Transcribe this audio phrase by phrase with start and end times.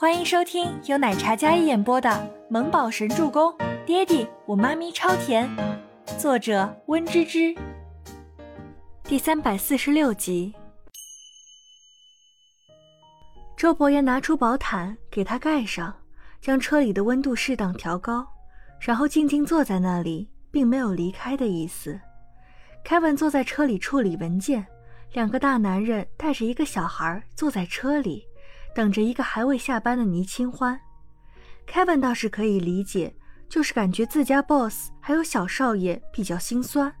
[0.00, 2.08] 欢迎收听由奶茶嘉一演播的
[2.48, 3.52] 《萌宝神助攻》，
[3.84, 5.46] 爹地我妈咪超甜，
[6.18, 7.54] 作者温芝芝。
[9.04, 10.54] 第三百四十六集。
[13.58, 15.94] 周伯言拿出薄毯给他盖上，
[16.40, 18.26] 将车里的温度适当调高，
[18.80, 22.00] 然后静静坐在那里，并没有离开的意思。
[22.82, 24.66] 凯文坐在车里处理文件，
[25.12, 28.26] 两个大男人带着一个小孩坐在车里。
[28.74, 30.80] 等着一个还未下班的倪清欢
[31.66, 33.14] ，Kevin 倒是可以理解，
[33.48, 36.92] 就是感觉自家 boss 还有小少爷比较心酸。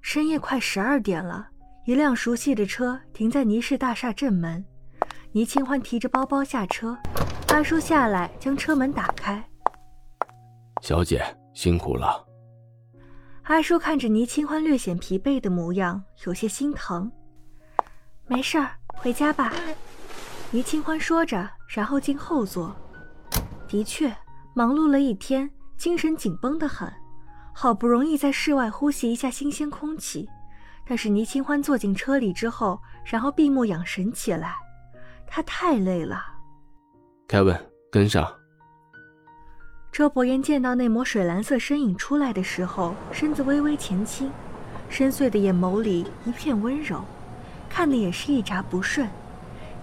[0.00, 1.48] 深夜快十二点了，
[1.86, 4.64] 一辆熟悉的车停在倪氏大厦正门，
[5.32, 6.96] 倪清欢提着包包下车，
[7.48, 9.42] 阿叔下来将车门打开。
[10.82, 11.24] 小姐
[11.54, 12.24] 辛苦了。
[13.42, 17.10] 阿叔看着倪清欢略显疲惫的模样，有些心疼。
[18.26, 19.52] 没事儿，回家吧。
[20.50, 22.74] 倪清欢说着，然后进后座。
[23.68, 24.10] 的确，
[24.54, 26.90] 忙碌了一天，精神紧绷得很，
[27.52, 30.26] 好不容易在室外呼吸一下新鲜空气。
[30.86, 34.54] 但是倪清欢坐进车里之后，然后闭目养神起来，
[35.26, 36.24] 他太累了。
[37.28, 38.26] 凯文，跟上。
[39.92, 44.32] 周伯言见到那抹水蓝色身影出来的时候，身子微微前倾，
[44.88, 47.04] 深邃的眼眸里一片温柔，
[47.68, 49.06] 看的也是一眨不顺。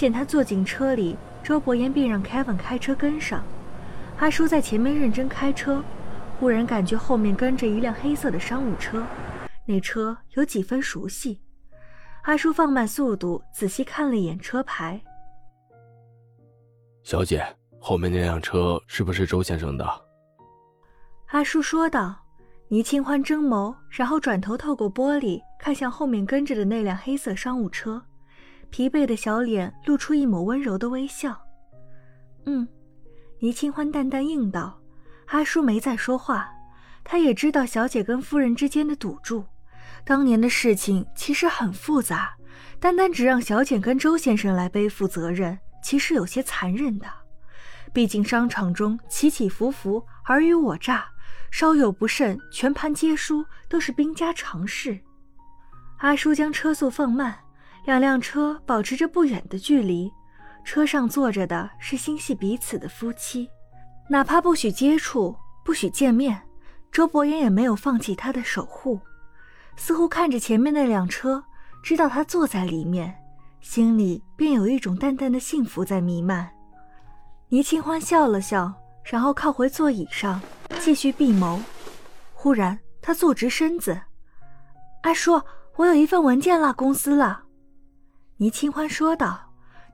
[0.00, 3.44] 见他坐进车里，周伯言便让 Kevin 开车跟上。
[4.16, 5.84] 阿叔在前面认真开车，
[6.38, 9.04] 忽然感觉后面跟着一辆黑色的商务车，
[9.66, 11.38] 那车有几分熟悉。
[12.22, 14.98] 阿叔放慢速度，仔细看了一眼车牌。
[17.02, 17.44] 小姐，
[17.78, 19.86] 后面那辆车是不是周先生的？
[21.26, 22.16] 阿叔说道。
[22.68, 28.02] 倪清欢睁眸，然后转头透过玻璃看向后面跟着的那辆黑色商务车。
[28.70, 31.38] 疲惫的小脸露出一抹温柔的微笑。
[32.46, 32.66] 嗯，
[33.38, 34.80] 倪清欢淡淡应道。
[35.26, 36.50] 阿叔没再说话，
[37.04, 39.44] 他也知道小姐跟夫人之间的赌注。
[40.04, 42.34] 当年的事情其实很复杂，
[42.80, 47.06] 单单只让小姐跟周先生来背负责任，其实有些残忍的。
[47.92, 51.06] 毕竟商场中起起伏伏、尔虞我诈，
[51.50, 54.98] 稍有不慎，全盘皆输，都是兵家常事。
[55.98, 57.38] 阿叔将车速放慢。
[57.84, 60.12] 两辆车保持着不远的距离，
[60.64, 63.48] 车上坐着的是心系彼此的夫妻，
[64.08, 66.40] 哪怕不许接触，不许见面，
[66.92, 69.00] 周伯言也没有放弃他的守护。
[69.76, 71.42] 似乎看着前面那辆车，
[71.82, 73.14] 知道他坐在里面，
[73.60, 76.50] 心里便有一种淡淡的幸福在弥漫。
[77.48, 78.72] 倪清欢笑了笑，
[79.04, 80.40] 然后靠回座椅上，
[80.80, 81.58] 继续闭眸。
[82.34, 83.98] 忽然，他坐直身子
[85.02, 85.40] ：“阿叔，
[85.76, 87.44] 我有一份文件落公司了。”
[88.40, 89.38] 倪清欢说道：“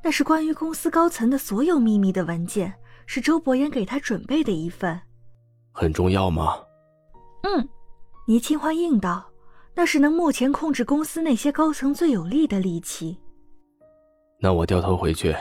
[0.05, 2.73] 那是关于公司高层的所有秘密的文件，
[3.05, 5.01] 是周伯言给他准备的一份。
[5.73, 6.55] 很重要吗
[7.43, 7.69] ？”“嗯。”
[8.25, 9.29] 倪清欢应道
[9.75, 13.19] ，“那是能目前控制公司那些高层最有力的利器。
[14.39, 15.35] ”“那我掉头回去。”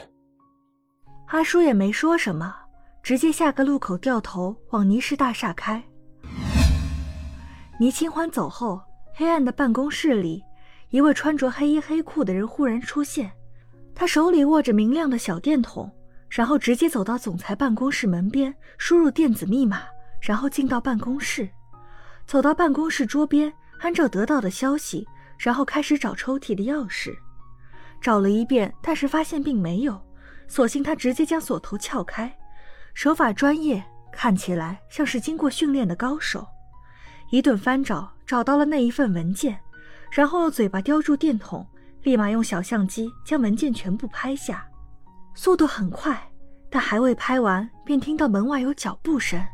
[1.29, 2.55] 阿叔也没说什么，
[3.03, 5.83] 直接下个路口掉头往倪氏大厦开。
[7.79, 8.81] 倪清欢走后，
[9.13, 10.43] 黑暗的办公室里。
[10.95, 13.29] 一位穿着黑衣黑裤的人忽然出现，
[13.93, 15.91] 他手里握着明亮的小电筒，
[16.29, 19.81] 然后直接走到总裁办公室门边，输入电子密码，
[20.21, 21.49] 然后进到办公室，
[22.25, 25.05] 走到办公室桌边，按照得到的消息，
[25.37, 27.13] 然后开始找抽屉的钥匙，
[27.99, 30.01] 找了一遍，但是发现并没有，
[30.47, 32.33] 索性他直接将锁头撬开，
[32.93, 33.83] 手法专业，
[34.13, 36.47] 看起来像是经过训练的高手，
[37.31, 39.59] 一顿翻找，找到了那一份文件。
[40.15, 41.67] 然后用嘴巴叼住电筒，
[42.03, 44.65] 立马用小相机将文件全部拍下，
[45.33, 46.17] 速度很快。
[46.69, 49.45] 但还未拍完，便听到门外有脚步声。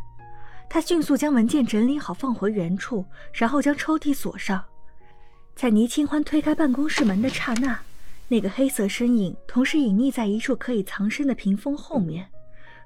[0.69, 4.63] 他迅速将文件整理好，放回原处，然后将抽屉锁上。
[5.55, 7.79] 在倪清欢推开办公室门的刹那，
[8.27, 12.29] 那个黑色身影同时隐匿在一处可以藏身的屏风后面，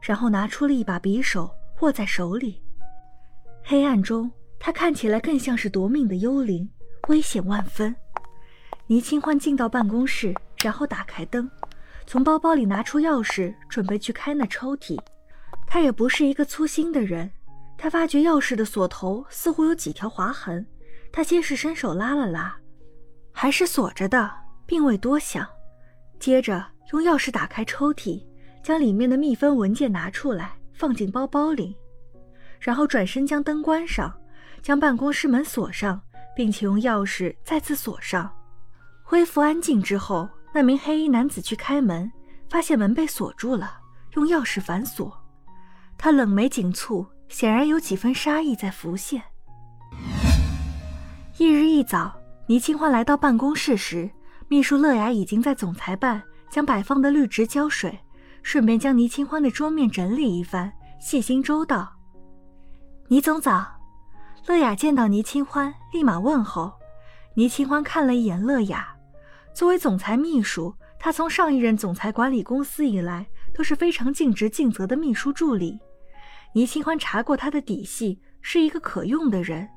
[0.01, 2.61] 然后拿出了一把匕首，握在手里。
[3.65, 6.69] 黑暗中，他看起来更像是夺命的幽灵。
[7.07, 7.95] 危险万分。
[8.87, 11.49] 倪清欢进到办公室，然后打开灯，
[12.05, 14.99] 从包包里拿出钥匙，准备去开那抽屉。
[15.67, 17.31] 他也不是一个粗心的人，
[17.77, 20.65] 他发觉钥匙的锁头似乎有几条划痕。
[21.11, 22.55] 他先是伸手拉了拉，
[23.31, 24.31] 还是锁着的，
[24.65, 25.47] 并未多想。
[26.19, 28.23] 接着用钥匙打开抽屉，
[28.61, 31.75] 将里面的密封文件拿出来，放进包包里，
[32.59, 34.13] 然后转身将灯关上，
[34.61, 36.01] 将办公室门锁上。
[36.35, 38.29] 并且用钥匙再次锁上，
[39.03, 42.11] 恢复安静之后，那名黑衣男子去开门，
[42.49, 43.79] 发现门被锁住了，
[44.15, 45.15] 用钥匙反锁。
[45.97, 49.23] 他冷眉紧蹙，显然有几分杀意在浮现。
[51.37, 52.13] 一日一早，
[52.47, 54.09] 倪清欢来到办公室时，
[54.47, 57.97] 秘书乐雅已经在总裁办将摆放的绿植浇水，
[58.43, 61.91] 顺便将倪清欢的桌面整理一番，细心周到。
[63.07, 63.74] 倪总早。
[64.47, 66.71] 乐雅见到倪清欢，立马问候。
[67.33, 68.95] 倪清欢看了一眼乐雅，
[69.55, 73.25] 作为总裁秘书，她从上一任总裁管理公司以来
[73.55, 75.79] 都是非常尽职尽责的秘书助理。
[76.53, 79.67] 倪清欢查过她的底细，是一个可用的人，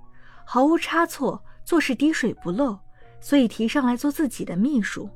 [0.44, 2.78] 毫无差错，做事滴水不漏，
[3.20, 5.08] 所以提上来做自己的秘书。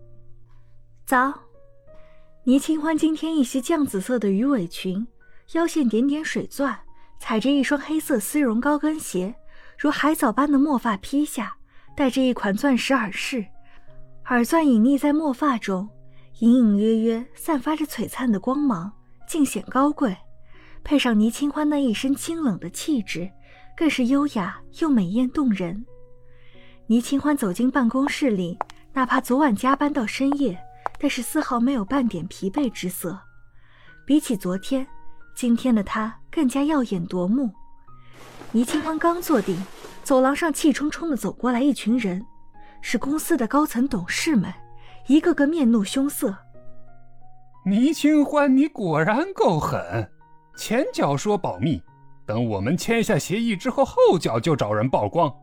[1.04, 1.30] 早，
[2.44, 5.06] 倪清欢今天一袭绛紫色的鱼尾裙，
[5.52, 6.74] 腰线点点水钻，
[7.18, 9.34] 踩着一双黑色丝绒高跟鞋，
[9.82, 11.56] 如海藻般的墨发披下，
[11.96, 13.44] 戴着一款钻石耳饰，
[14.26, 15.88] 耳钻隐匿在墨发中，
[16.38, 18.92] 隐隐约约散发着璀璨的光芒，
[19.26, 20.16] 尽显高贵。
[20.84, 23.28] 配上倪清欢那一身清冷的气质，
[23.76, 25.84] 更是优雅又美艳动人。
[26.86, 28.56] 倪清欢走进办公室里，
[28.92, 30.56] 哪怕昨晚加班到深夜，
[31.00, 33.18] 但是丝毫没有半点疲惫之色。
[34.06, 34.86] 比起昨天，
[35.34, 37.52] 今天的她更加耀眼夺目。
[38.54, 39.56] 倪清欢刚坐定，
[40.04, 42.22] 走廊上气冲冲的走过来一群人，
[42.82, 44.52] 是公司的高层董事们，
[45.06, 46.36] 一个个面露凶色。
[47.64, 50.06] 倪清欢，你果然够狠！
[50.54, 51.82] 前脚说保密，
[52.26, 55.34] 等我们签下协议之后，后脚就找人曝光。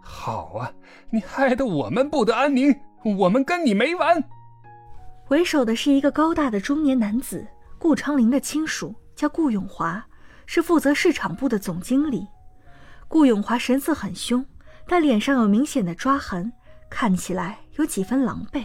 [0.00, 0.70] 好啊，
[1.10, 2.72] 你害得我们不得安宁，
[3.18, 4.22] 我们跟你没完。
[5.30, 7.44] 为首的是一个高大的中年男子，
[7.76, 10.06] 顾昌林的亲属，叫顾永华，
[10.46, 12.24] 是负责市场部的总经理。
[13.12, 14.42] 顾永华神色很凶，
[14.88, 16.50] 但脸上有明显的抓痕，
[16.88, 18.64] 看起来有几分狼狈。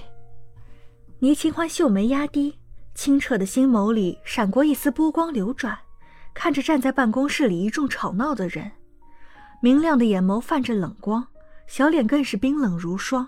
[1.20, 2.58] 倪清欢秀眉压低，
[2.96, 5.78] 清澈的心眸里闪过一丝波光流转。
[6.34, 8.72] 看着站在办公室里一众吵闹的人，
[9.62, 11.28] 明亮的眼眸泛着冷光，
[11.68, 13.28] 小脸更是冰冷如霜。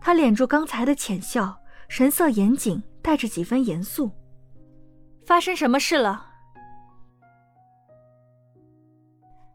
[0.00, 4.10] 他敛住刚才的浅笑，神色严谨，带着几分严肃。
[5.24, 6.33] 发生什么事了？